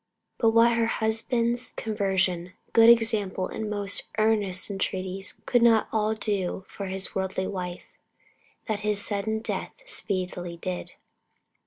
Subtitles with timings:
[0.39, 6.65] But what her husband's conversion, good example, and most earnest entreaties could not all do
[6.67, 7.93] for his worldly wife,
[8.67, 10.93] that his sudden death speedily did.